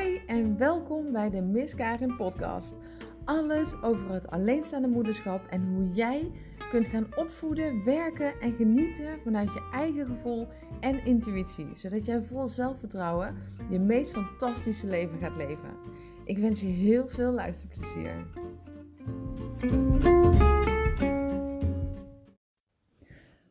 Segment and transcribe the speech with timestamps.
[0.00, 2.74] Hoi en welkom bij de Miss Karin podcast.
[3.24, 6.30] Alles over het alleenstaande moederschap en hoe jij
[6.70, 10.46] kunt gaan opvoeden, werken en genieten vanuit je eigen gevoel
[10.80, 13.36] en intuïtie, zodat jij vol zelfvertrouwen
[13.70, 15.76] je meest fantastische leven gaat leven.
[16.24, 18.26] Ik wens je heel veel luisterplezier.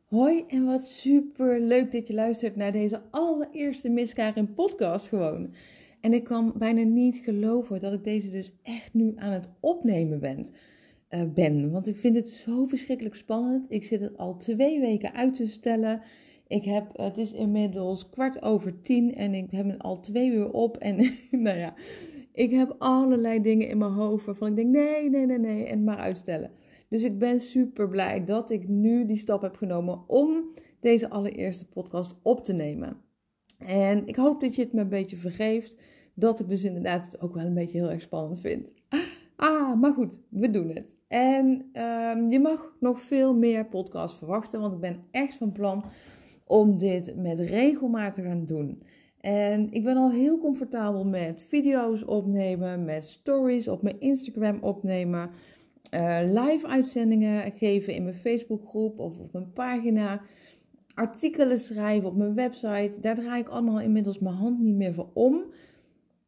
[0.06, 5.54] Hoi en wat super leuk dat je luistert naar deze allereerste Miss Karin podcast gewoon.
[6.02, 10.20] En ik kan bijna niet geloven dat ik deze dus echt nu aan het opnemen
[10.20, 10.48] ben.
[11.10, 11.72] Uh, ben.
[11.72, 13.66] Want ik vind het zo verschrikkelijk spannend.
[13.70, 16.02] Ik zit het al twee weken uit te stellen.
[16.48, 20.52] Ik heb, het is inmiddels kwart over tien en ik heb het al twee uur
[20.52, 20.78] op.
[20.78, 20.96] En
[21.32, 21.74] nou ja,
[22.34, 25.84] ik heb allerlei dingen in mijn hoofd waarvan ik denk nee, nee, nee, nee en
[25.84, 26.52] maar uitstellen.
[26.90, 30.44] Dus ik ben super blij dat ik nu die stap heb genomen om
[30.80, 33.09] deze allereerste podcast op te nemen.
[33.66, 35.76] En ik hoop dat je het me een beetje vergeeft.
[36.14, 38.72] Dat ik dus inderdaad het ook wel een beetje heel erg spannend vind.
[39.36, 40.96] Ah, maar goed, we doen het.
[41.08, 45.84] En um, je mag nog veel meer podcasts verwachten, want ik ben echt van plan
[46.46, 48.84] om dit met regelmaat te gaan doen.
[49.22, 55.30] En ik ben al heel comfortabel met video's opnemen, met stories op mijn Instagram opnemen,
[55.94, 60.22] uh, live uitzendingen geven in mijn Facebookgroep of op mijn pagina,
[61.00, 63.00] artikelen schrijven op mijn website.
[63.02, 65.44] Daar draai ik allemaal inmiddels mijn hand niet meer voor om.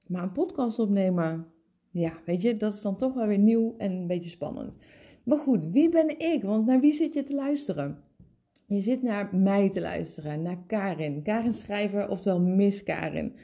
[0.08, 1.46] Maar een podcast opnemen,
[1.90, 4.78] ja, weet je, dat is dan toch wel weer nieuw en een beetje spannend.
[5.24, 6.44] Maar goed, wie ben ik?
[6.44, 7.98] Want naar wie zit je te luisteren?
[8.66, 11.22] Je zit naar mij te luisteren, naar Karin.
[11.24, 13.36] Karin Schrijver, oftewel Miss Karin.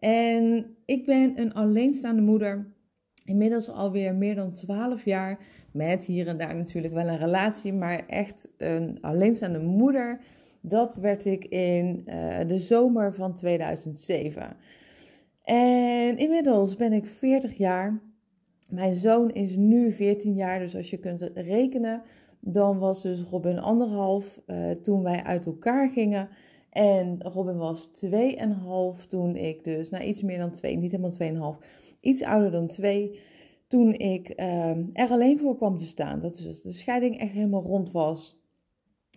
[0.00, 2.72] En ik ben een alleenstaande moeder.
[3.24, 5.38] Inmiddels alweer meer dan 12 jaar.
[5.72, 10.20] Met hier en daar natuurlijk wel een relatie, maar echt een alleenstaande moeder.
[10.60, 14.56] Dat werd ik in uh, de zomer van 2007.
[15.44, 18.00] En inmiddels ben ik 40 jaar.
[18.68, 22.02] Mijn zoon is nu 14 jaar, dus als je kunt rekenen,
[22.40, 26.28] dan was dus Robin anderhalf uh, toen wij uit elkaar gingen.
[26.70, 31.66] En Robin was 2,5 toen ik dus, nou iets meer dan 2, niet helemaal 2,5,
[32.00, 33.18] iets ouder dan 2,
[33.68, 36.20] toen ik uh, er alleen voor kwam te staan.
[36.20, 38.39] Dat dus de scheiding echt helemaal rond was.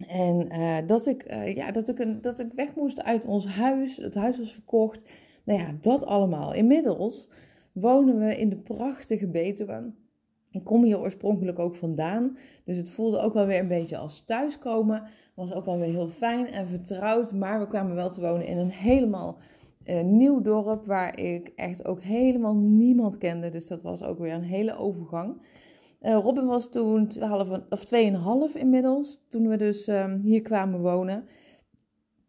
[0.08, 3.48] En uh, dat, ik, uh, ja, dat, ik een, dat ik weg moest uit ons
[3.48, 3.98] huis.
[3.98, 5.02] Het huis was verkocht.
[5.44, 6.54] Nou ja, dat allemaal.
[6.54, 7.30] Inmiddels
[7.72, 9.94] wonen we in de prachtige Betuwe.
[10.52, 14.26] Ik kom hier oorspronkelijk ook vandaan, dus het voelde ook wel weer een beetje als
[14.26, 15.04] thuiskomen.
[15.36, 18.58] Was ook wel weer heel fijn en vertrouwd, maar we kwamen wel te wonen in
[18.58, 19.38] een helemaal
[19.86, 23.50] uh, nieuw dorp waar ik echt ook helemaal niemand kende.
[23.50, 25.42] Dus dat was ook weer een hele overgang.
[26.04, 27.86] Uh, Robin was toen 12 of
[28.54, 31.26] 2,5 inmiddels, toen we dus um, hier kwamen wonen.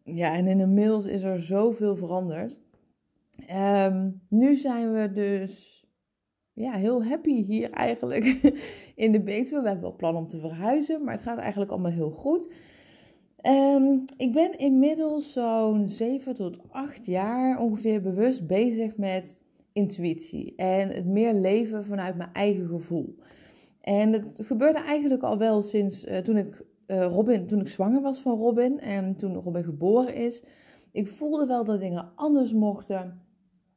[0.03, 2.59] Ja, en inmiddels is er zoveel veranderd.
[3.51, 5.85] Um, nu zijn we dus
[6.53, 8.25] ja, heel happy hier eigenlijk
[8.95, 9.61] in de Betuwe.
[9.61, 12.47] We hebben wel plan om te verhuizen, maar het gaat eigenlijk allemaal heel goed.
[13.43, 19.37] Um, ik ben inmiddels zo'n 7 tot 8 jaar ongeveer bewust bezig met
[19.73, 23.15] intuïtie en het meer leven vanuit mijn eigen gevoel.
[23.85, 28.01] En het gebeurde eigenlijk al wel sinds uh, toen ik uh, Robin, toen ik zwanger
[28.01, 30.43] was van Robin en toen Robin geboren is.
[30.91, 33.21] Ik voelde wel dat dingen anders mochten.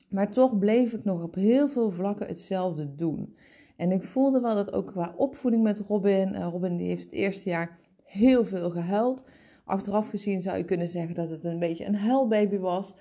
[0.09, 3.37] Maar toch bleef ik nog op heel veel vlakken hetzelfde doen.
[3.77, 6.35] En ik voelde wel dat ook qua opvoeding met Robin.
[6.35, 9.25] Uh, Robin die heeft het eerste jaar heel veel gehuild.
[9.65, 12.95] Achteraf gezien zou je kunnen zeggen dat het een beetje een huilbaby was.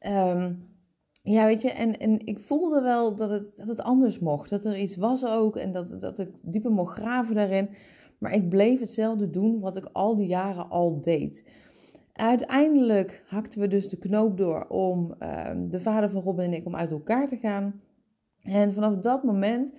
[0.00, 0.69] Um,
[1.22, 4.50] ja, weet je, en, en ik voelde wel dat het, dat het anders mocht.
[4.50, 7.68] Dat er iets was ook en dat, dat ik dieper mocht graven daarin.
[8.18, 11.44] Maar ik bleef hetzelfde doen wat ik al die jaren al deed.
[12.12, 16.66] Uiteindelijk hakten we dus de knoop door om uh, de vader van Robin en ik
[16.66, 17.80] om uit elkaar te gaan.
[18.42, 19.72] En vanaf dat moment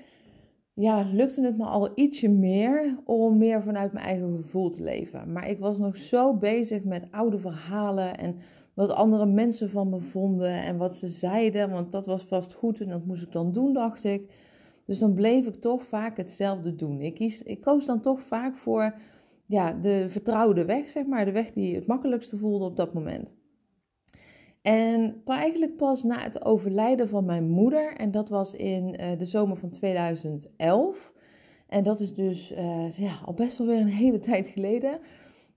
[0.73, 5.31] ja, lukte het me al ietsje meer om meer vanuit mijn eigen gevoel te leven.
[5.31, 8.35] Maar ik was nog zo bezig met oude verhalen en
[8.88, 11.70] wat andere mensen van me vonden en wat ze zeiden.
[11.70, 14.32] Want dat was vast goed en dat moest ik dan doen, dacht ik.
[14.85, 17.02] Dus dan bleef ik toch vaak hetzelfde doen.
[17.02, 18.96] Ik, kies, ik koos dan toch vaak voor
[19.46, 21.26] ja, de vertrouwde weg, zeg maar.
[21.26, 23.35] De weg die het makkelijkste voelde op dat moment.
[24.61, 29.26] En eigenlijk pas na het overlijden van mijn moeder, en dat was in uh, de
[29.26, 31.14] zomer van 2011.
[31.67, 35.00] En dat is dus uh, ja, al best wel weer een hele tijd geleden.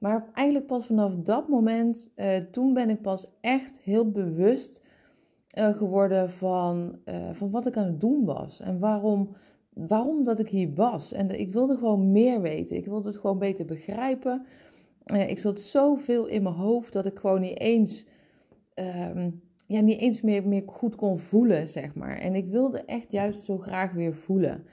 [0.05, 4.83] Maar eigenlijk pas vanaf dat moment, uh, toen ben ik pas echt heel bewust
[5.57, 6.99] geworden van,
[7.33, 8.61] van wat ik aan het doen was.
[8.61, 9.29] En waarom
[9.75, 11.13] waarom dat ik hier was.
[11.13, 12.77] En ik wilde gewoon meer weten.
[12.77, 14.47] Ik wilde het gewoon beter begrijpen.
[15.05, 18.07] Ik zat zoveel in mijn hoofd dat ik gewoon niet eens
[18.75, 22.19] um, ja, niet eens meer, meer goed kon voelen, zeg maar.
[22.19, 24.65] En ik wilde echt juist zo graag weer voelen.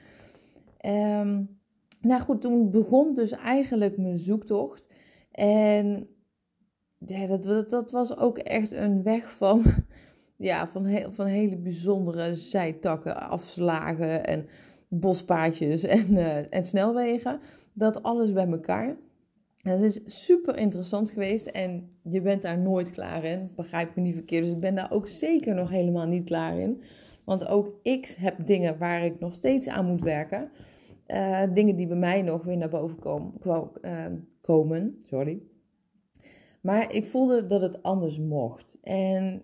[0.86, 1.60] Um,
[2.01, 4.91] nou goed, toen begon dus eigenlijk mijn zoektocht.
[5.31, 6.07] En
[6.98, 9.63] dat, dat was ook echt een weg van,
[10.38, 14.48] ja, van, heel, van hele bijzondere zijtakken, afslagen en
[14.88, 17.39] bospaadjes en, uh, en snelwegen.
[17.74, 18.95] Dat alles bij elkaar.
[19.57, 23.51] Het is super interessant geweest en je bent daar nooit klaar in.
[23.56, 24.44] Begrijp me niet verkeerd.
[24.44, 26.81] Dus ik ben daar ook zeker nog helemaal niet klaar in.
[27.24, 30.51] Want ook ik heb dingen waar ik nog steeds aan moet werken.
[31.07, 33.34] Uh, dingen die bij mij nog weer naar boven komen.
[34.42, 35.42] Komen sorry.
[36.62, 38.78] Maar ik voelde dat het anders mocht.
[38.82, 39.44] En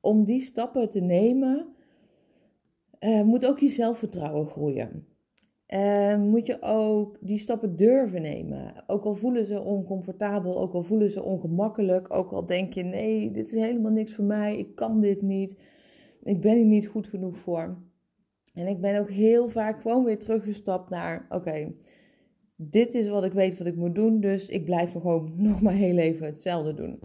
[0.00, 1.74] om die stappen te nemen,
[3.00, 5.06] uh, moet ook je zelfvertrouwen groeien.
[5.66, 8.84] En moet je ook die stappen durven nemen.
[8.86, 13.30] Ook al voelen ze oncomfortabel, ook al voelen ze ongemakkelijk, ook al denk je: nee,
[13.30, 15.58] dit is helemaal niks voor mij, ik kan dit niet,
[16.22, 17.78] ik ben hier niet goed genoeg voor.
[18.54, 21.72] En ik ben ook heel vaak gewoon weer teruggestapt naar: oké,
[22.60, 25.74] dit is wat ik weet wat ik moet doen, dus ik blijf gewoon nog maar
[25.74, 27.00] heel even hetzelfde doen.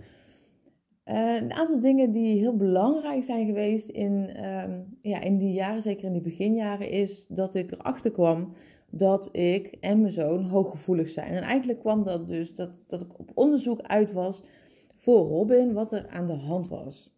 [1.05, 4.63] Uh, een aantal dingen die heel belangrijk zijn geweest in, uh,
[5.01, 8.53] ja, in die jaren, zeker in die beginjaren, is dat ik erachter kwam
[8.89, 11.31] dat ik en mijn zoon hooggevoelig zijn.
[11.31, 14.43] En eigenlijk kwam dat dus dat, dat ik op onderzoek uit was
[14.95, 17.13] voor Robin wat er aan de hand was.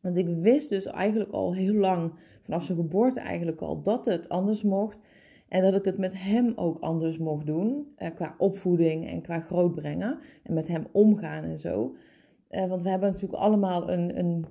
[0.00, 2.12] Want ik wist dus eigenlijk al heel lang,
[2.42, 5.00] vanaf zijn geboorte eigenlijk al, dat het anders mocht.
[5.48, 9.40] En dat ik het met hem ook anders mocht doen, eh, qua opvoeding en qua
[9.40, 10.18] grootbrengen.
[10.42, 11.94] En met hem omgaan en zo.
[12.50, 14.44] Uh, want we hebben natuurlijk allemaal een, een,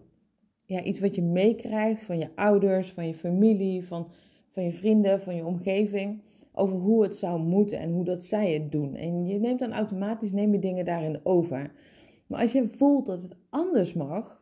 [0.66, 4.08] ja, iets wat je meekrijgt van je ouders, van je familie, van,
[4.50, 6.22] van je vrienden, van je omgeving.
[6.52, 8.96] Over hoe het zou moeten en hoe dat zij het doen.
[8.96, 11.72] En je neemt dan automatisch neem je dingen daarin over.
[12.28, 14.42] Maar als je voelt dat het anders mag,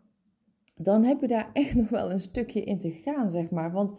[0.75, 3.71] dan heb je daar echt nog wel een stukje in te gaan, zeg maar.
[3.71, 3.94] Want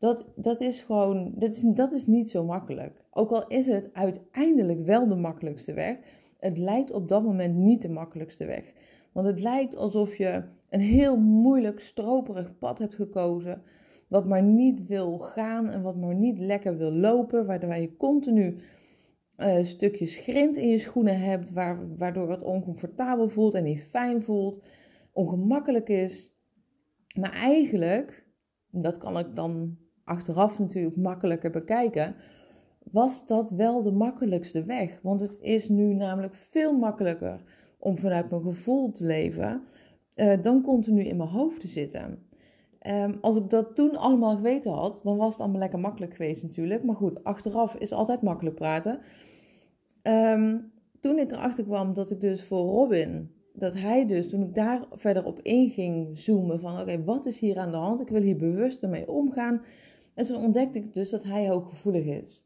[0.00, 3.04] dat, dat is gewoon, dat is, dat is niet zo makkelijk.
[3.10, 5.96] Ook al is het uiteindelijk wel de makkelijkste weg,
[6.38, 8.72] het lijkt op dat moment niet de makkelijkste weg.
[9.12, 13.62] Want het lijkt alsof je een heel moeilijk, stroperig pad hebt gekozen.
[14.08, 17.46] Wat maar niet wil gaan en wat maar niet lekker wil lopen.
[17.46, 18.56] Waardoor je continu
[19.36, 21.50] uh, stukjes grind in je schoenen hebt.
[21.96, 24.62] waardoor het oncomfortabel voelt en niet fijn voelt.
[25.12, 26.34] Ongemakkelijk is.
[27.20, 28.26] Maar eigenlijk,
[28.70, 29.76] dat kan ik dan
[30.10, 32.14] achteraf natuurlijk makkelijker bekijken.
[32.92, 34.98] Was dat wel de makkelijkste weg?
[35.02, 37.40] Want het is nu namelijk veel makkelijker
[37.78, 39.62] om vanuit mijn gevoel te leven,
[40.14, 42.18] uh, dan continu in mijn hoofd te zitten.
[42.86, 46.42] Um, als ik dat toen allemaal geweten had, dan was het allemaal lekker makkelijk geweest
[46.42, 46.84] natuurlijk.
[46.84, 48.98] Maar goed, achteraf is altijd makkelijk praten.
[50.02, 54.54] Um, toen ik erachter kwam dat ik dus voor Robin, dat hij dus, toen ik
[54.54, 58.00] daar verder op in ging zoomen van oké, wat is hier aan de hand?
[58.00, 59.62] Ik wil hier bewust mee omgaan.
[60.14, 62.44] En toen ontdekte ik dus dat hij hooggevoelig is.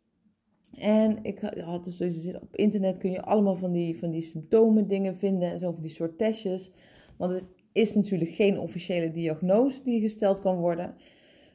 [0.79, 2.01] En ik had dus,
[2.41, 5.83] op internet kun je allemaal van die, van die symptomen dingen vinden en zo van
[5.83, 6.73] die soort testjes.
[7.17, 10.95] Want het is natuurlijk geen officiële diagnose die gesteld kan worden.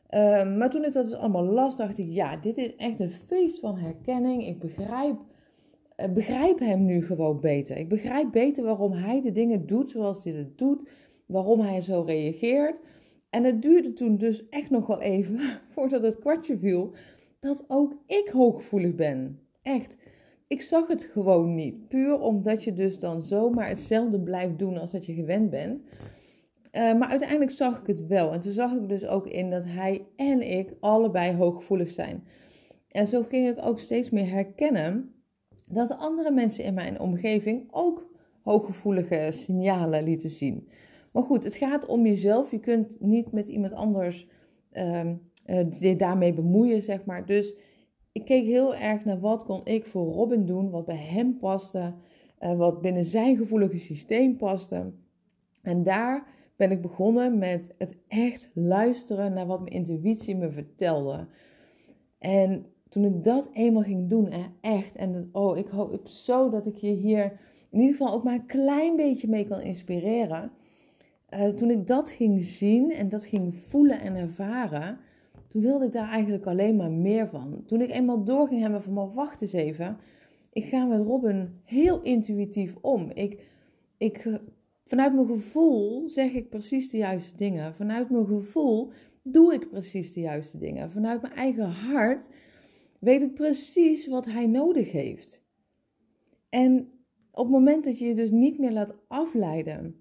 [0.10, 3.10] Ehm, maar toen ik dat dus allemaal las, dacht ik, ja, dit is echt een
[3.10, 4.48] feest van herkenning.
[4.48, 5.16] Ik begrijp,
[5.98, 7.78] uh, begrijp hem nu gewoon beter.
[7.78, 10.90] Ik begrijp beter waarom hij de dingen doet zoals hij het doet.
[11.26, 12.76] Waarom hij zo reageert.
[13.30, 15.39] En het duurde toen dus echt nog wel even
[15.74, 16.94] voordat het kwartje viel
[17.39, 19.39] dat ook ik hooggevoelig ben.
[19.62, 19.98] Echt.
[20.48, 21.88] Ik zag het gewoon niet.
[21.88, 25.84] Puur omdat je dus dan zomaar hetzelfde blijft doen als dat je gewend bent.
[26.72, 28.34] Uh, maar uiteindelijk zag ik het wel.
[28.34, 32.24] En toen zag ik dus ook in dat hij en ik allebei hooggevoelig zijn.
[32.92, 35.13] En zo ging ik ook steeds meer herkennen
[35.68, 38.12] dat andere mensen in mijn omgeving ook
[38.44, 40.68] hooggevoelige signalen lieten zien.
[41.12, 42.51] Maar goed, het gaat om jezelf.
[42.51, 44.28] Je kunt niet met iemand anders
[44.72, 45.22] um,
[45.98, 47.25] daarmee bemoeien, zeg maar.
[47.25, 47.54] Dus
[48.12, 51.94] ik keek heel erg naar wat kon ik voor Robin doen, wat bij hem paste,
[52.39, 54.92] uh, wat binnen zijn gevoelige systeem paste.
[55.62, 61.28] En daar ben ik begonnen met het echt luisteren naar wat mijn intuïtie me vertelde.
[62.18, 64.30] En toen ik dat eenmaal ging doen,
[64.62, 67.39] echt, en oh, ik hoop zo dat ik je hier
[67.70, 70.51] in ieder geval ook maar een klein beetje mee kan inspireren.
[71.33, 74.98] Uh, toen ik dat ging zien en dat ging voelen en ervaren,
[75.48, 77.63] toen wilde ik daar eigenlijk alleen maar meer van.
[77.65, 79.98] Toen ik eenmaal doorging hebben van, wacht eens even.
[80.53, 83.12] Ik ga met Robin heel intuïtief om.
[83.13, 83.43] Ik,
[83.98, 84.39] ik,
[84.86, 87.75] vanuit mijn gevoel zeg ik precies de juiste dingen.
[87.75, 88.91] Vanuit mijn gevoel
[89.24, 90.91] doe ik precies de juiste dingen.
[90.91, 92.29] Vanuit mijn eigen hart
[93.00, 95.43] weet ik precies wat hij nodig heeft.
[96.50, 96.89] En
[97.31, 99.95] op het moment dat je je dus niet meer laat afleiden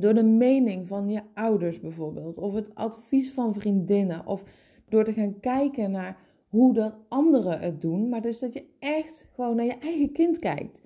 [0.00, 4.44] door de mening van je ouders bijvoorbeeld, of het advies van vriendinnen, of
[4.88, 9.28] door te gaan kijken naar hoe dat anderen het doen, maar dus dat je echt
[9.34, 10.80] gewoon naar je eigen kind kijkt.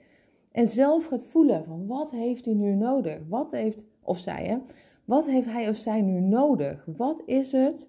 [0.53, 3.19] En zelf gaat voelen van wat heeft hij nu nodig?
[3.29, 4.59] Wat heeft, of zij hè,
[5.05, 6.88] wat heeft hij of zij nu nodig?
[6.97, 7.88] Wat is het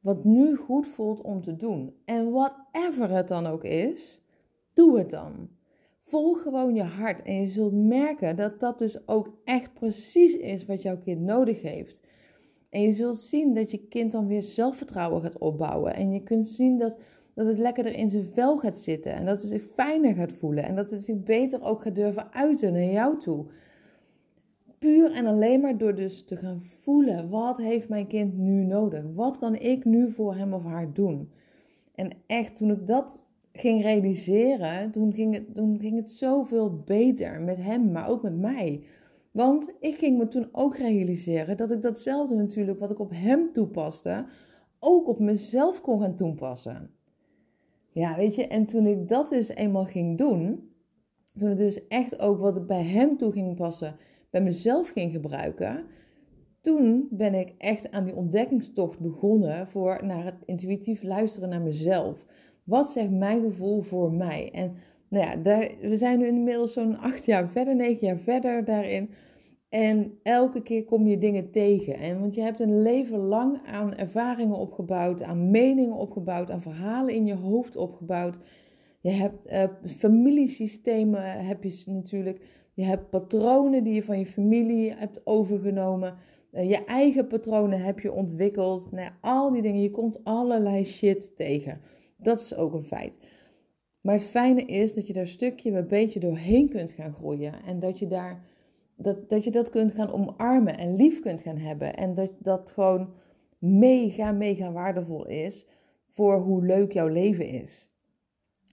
[0.00, 1.94] wat nu goed voelt om te doen?
[2.04, 4.20] En whatever het dan ook is,
[4.72, 5.48] doe het dan.
[6.12, 10.66] Volg gewoon je hart en je zult merken dat dat dus ook echt precies is
[10.66, 12.00] wat jouw kind nodig heeft.
[12.70, 15.94] En je zult zien dat je kind dan weer zelfvertrouwen gaat opbouwen.
[15.94, 16.96] En je kunt zien dat,
[17.34, 19.12] dat het lekkerder in zijn vel gaat zitten.
[19.12, 20.64] En dat het zich fijner gaat voelen.
[20.64, 23.46] En dat het zich beter ook gaat durven uiten naar jou toe.
[24.78, 27.28] Puur en alleen maar door dus te gaan voelen.
[27.28, 29.04] Wat heeft mijn kind nu nodig?
[29.14, 31.30] Wat kan ik nu voor hem of haar doen?
[31.94, 33.20] En echt, toen ik dat
[33.52, 38.38] ging realiseren, toen ging het, toen ging het zoveel beter met hem, maar ook met
[38.38, 38.84] mij.
[39.30, 43.52] Want ik ging me toen ook realiseren dat ik datzelfde natuurlijk wat ik op hem
[43.52, 44.26] toepaste,
[44.78, 46.90] ook op mezelf kon gaan toepassen.
[47.90, 50.70] Ja, weet je, en toen ik dat dus eenmaal ging doen,
[51.38, 53.96] toen ik dus echt ook wat ik bij hem toe ging passen,
[54.30, 55.84] bij mezelf ging gebruiken,
[56.60, 62.26] toen ben ik echt aan die ontdekkingstocht begonnen voor naar het intuïtief luisteren naar mezelf.
[62.64, 64.50] Wat zegt mijn gevoel voor mij?
[64.52, 64.74] En
[65.08, 69.10] nou ja, daar, we zijn nu inmiddels zo'n acht jaar verder, negen jaar verder daarin.
[69.68, 71.94] En elke keer kom je dingen tegen.
[71.94, 77.14] En want je hebt een leven lang aan ervaringen opgebouwd, aan meningen opgebouwd, aan verhalen
[77.14, 78.38] in je hoofd opgebouwd.
[79.00, 79.64] Je hebt uh,
[79.98, 82.40] familiesystemen, heb je natuurlijk.
[82.74, 86.14] Je hebt patronen die je van je familie hebt overgenomen.
[86.52, 88.90] Uh, je eigen patronen heb je ontwikkeld.
[88.90, 89.82] Nou, al die dingen.
[89.82, 91.80] Je komt allerlei shit tegen.
[92.22, 93.12] Dat is ook een feit.
[94.00, 97.54] Maar het fijne is dat je daar stukje bij beetje doorheen kunt gaan groeien.
[97.64, 98.44] En dat je daar
[98.96, 101.96] dat, dat je dat kunt gaan omarmen en lief kunt gaan hebben.
[101.96, 103.12] En dat dat gewoon
[103.58, 105.68] mega, mega waardevol is
[106.06, 107.90] voor hoe leuk jouw leven is.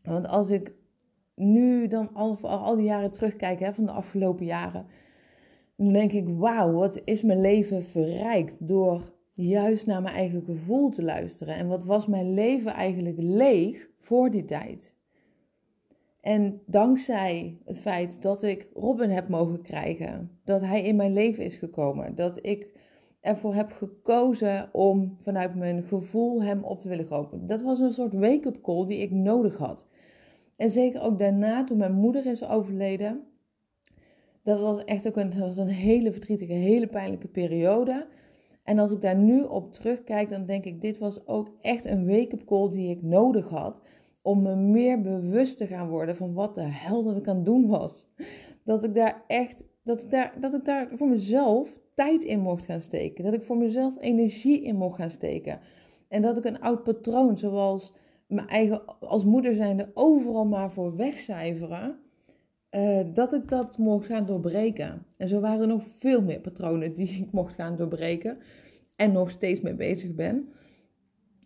[0.03, 0.73] Want als ik
[1.35, 4.85] nu dan al, al die jaren terugkijk hè, van de afgelopen jaren,
[5.75, 9.13] dan denk ik, wauw, wat is mijn leven verrijkt door
[9.47, 11.55] juist naar mijn eigen gevoel te luisteren.
[11.55, 14.93] En wat was mijn leven eigenlijk leeg voor die tijd.
[16.21, 21.43] En dankzij het feit dat ik Robin heb mogen krijgen, dat hij in mijn leven
[21.43, 22.67] is gekomen, dat ik
[23.21, 27.47] ervoor heb gekozen om vanuit mijn gevoel hem op te willen kopen.
[27.47, 29.87] Dat was een soort wake-up call die ik nodig had.
[30.55, 33.23] En zeker ook daarna, toen mijn moeder is overleden,
[34.43, 38.07] dat was echt ook een, was een hele verdrietige, hele pijnlijke periode.
[38.69, 42.07] En als ik daar nu op terugkijk, dan denk ik, dit was ook echt een
[42.07, 43.81] wake-up call die ik nodig had.
[44.21, 47.67] Om me meer bewust te gaan worden van wat de hel dat ik aan doen
[47.67, 48.07] was.
[48.63, 52.65] Dat ik daar echt, dat ik daar, dat ik daar voor mezelf tijd in mocht
[52.65, 53.23] gaan steken.
[53.23, 55.59] Dat ik voor mezelf energie in mocht gaan steken.
[56.07, 57.93] En dat ik een oud patroon, zoals
[58.27, 61.99] mijn eigen als moeder zijnde, overal maar voor wegcijferen.
[62.75, 65.05] Uh, dat ik dat mocht gaan doorbreken.
[65.17, 68.37] En zo waren er nog veel meer patronen die ik mocht gaan doorbreken.
[68.95, 70.49] En nog steeds mee bezig ben.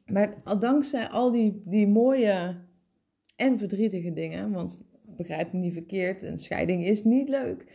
[0.05, 2.55] Maar dankzij al die, die mooie
[3.35, 4.79] en verdrietige dingen, want
[5.17, 7.65] begrijp me niet verkeerd, een scheiding is niet leuk.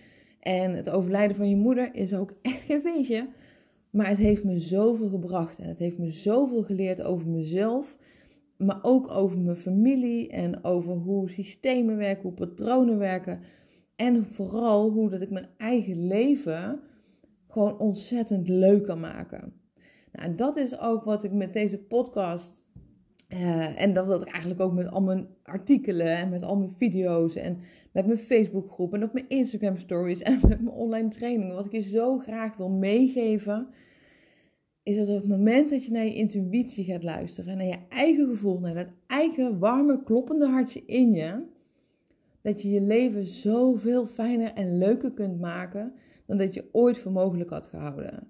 [0.40, 3.28] En het overlijden van je moeder is ook echt geen feestje.
[3.90, 7.98] Maar het heeft me zoveel gebracht en het heeft me zoveel geleerd over mezelf,
[8.58, 13.40] maar ook over mijn familie en over hoe systemen werken, hoe patronen werken.
[13.96, 16.80] En vooral hoe dat ik mijn eigen leven
[17.48, 19.52] gewoon ontzettend leuk kan maken.
[20.12, 22.66] Nou, dat is ook wat ik met deze podcast.
[23.28, 26.72] Uh, en dat wil ik eigenlijk ook met al mijn artikelen en met al mijn
[26.76, 27.58] video's en
[27.92, 31.54] met mijn Facebookgroep en op mijn Instagram stories en met mijn online trainingen.
[31.54, 33.68] Wat ik je zo graag wil meegeven,
[34.88, 38.28] is dat op het moment dat je naar je intuïtie gaat luisteren, naar je eigen
[38.28, 41.42] gevoel, naar dat eigen warme, kloppende hartje in je,
[42.42, 45.92] dat je je leven zoveel fijner en leuker kunt maken
[46.26, 48.28] dan dat je ooit voor mogelijk had gehouden.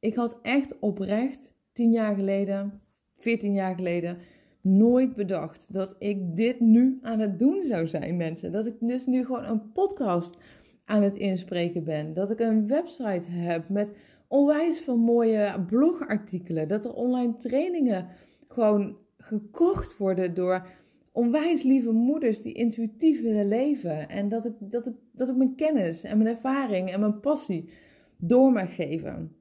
[0.00, 2.80] Ik had echt oprecht 10 jaar geleden,
[3.14, 4.18] 14 jaar geleden,
[4.60, 8.52] nooit bedacht dat ik dit nu aan het doen zou zijn, mensen.
[8.52, 10.38] Dat ik dus nu gewoon een podcast
[10.84, 12.12] aan het inspreken ben.
[12.12, 13.92] Dat ik een website heb met
[14.32, 16.68] onwijs veel mooie blogartikelen.
[16.68, 18.06] Dat er online trainingen
[18.48, 20.66] gewoon gekocht worden door
[21.12, 24.08] onwijs lieve moeders die intuïtief willen leven.
[24.08, 27.70] En dat ik, dat ik, dat ik mijn kennis en mijn ervaring en mijn passie
[28.16, 29.36] door mag geven.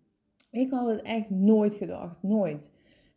[0.51, 2.69] Ik had het echt nooit gedacht, nooit.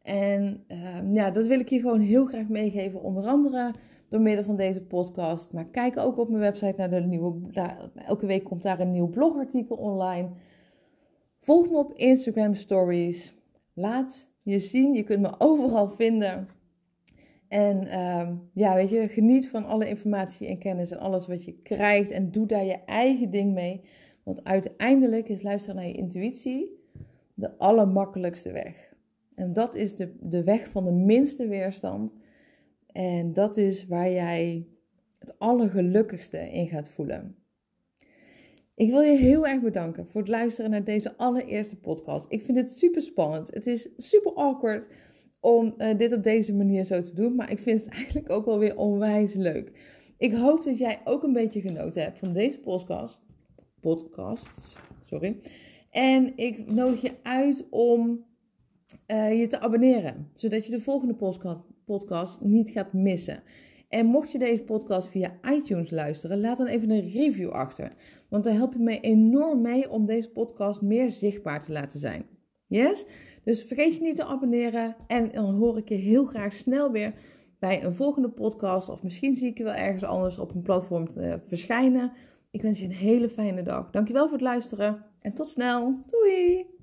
[0.03, 3.75] En uh, ja, dat wil ik je gewoon heel graag meegeven, onder andere
[4.09, 5.53] door middel van deze podcast.
[5.53, 7.51] Maar kijk ook op mijn website naar de nieuwe.
[7.53, 10.29] Daar, elke week komt daar een nieuw blogartikel online.
[11.45, 13.35] Volg me op Instagram Stories.
[13.73, 14.95] Laat je zien.
[14.95, 16.49] Je kunt me overal vinden.
[17.49, 21.53] En ehm, ja, weet je, geniet van alle informatie en kennis en alles wat je
[21.53, 22.11] krijgt.
[22.11, 23.81] En doe daar je eigen ding mee.
[24.23, 26.83] Want uiteindelijk is luisteren naar je intuïtie
[27.35, 28.95] de allermakkelijkste weg.
[29.35, 32.17] En dat is de, de weg van de minste weerstand.
[32.93, 34.67] En dat is waar jij
[35.19, 37.37] het allergelukkigste in gaat voelen.
[38.77, 42.27] Ik wil je heel erg bedanken voor het luisteren naar deze allereerste podcast.
[42.29, 43.55] Ik vind het super spannend.
[43.55, 44.89] Het is super awkward
[45.41, 48.45] om uh, dit op deze manier zo te doen, maar ik vind het eigenlijk ook
[48.45, 49.73] wel weer onwijs leuk.
[50.19, 53.21] Ik hoop dat jij ook een beetje genoten hebt van deze podcast.
[53.81, 55.37] Podcasts, sorry.
[55.91, 58.25] En ik nodig je uit om
[59.07, 61.15] uh, je te abonneren, zodat je de volgende
[61.85, 63.43] podcast niet gaat missen.
[63.95, 67.93] En mocht je deze podcast via iTunes luisteren, laat dan even een review achter.
[68.29, 72.27] Want daar help je mij enorm mee om deze podcast meer zichtbaar te laten zijn.
[72.67, 73.07] Yes?
[73.45, 74.97] Dus vergeet je niet te abonneren.
[75.07, 77.15] En dan hoor ik je heel graag snel weer
[77.59, 78.89] bij een volgende podcast.
[78.89, 82.13] Of misschien zie ik je wel ergens anders op een platform te verschijnen.
[82.51, 83.91] Ik wens je een hele fijne dag.
[83.91, 85.05] Dankjewel voor het luisteren.
[85.21, 86.03] En tot snel.
[86.07, 86.74] Doei!